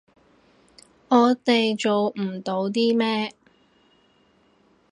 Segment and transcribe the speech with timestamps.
[1.09, 3.35] 我哋做唔到啲咩